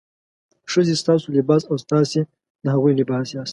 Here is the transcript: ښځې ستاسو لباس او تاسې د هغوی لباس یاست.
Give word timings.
ښځې 0.71 0.95
ستاسو 1.01 1.27
لباس 1.37 1.61
او 1.69 1.75
تاسې 1.91 2.19
د 2.63 2.65
هغوی 2.73 2.93
لباس 2.99 3.27
یاست. 3.35 3.49